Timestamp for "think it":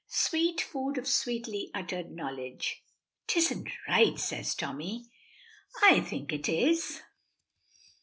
5.99-6.49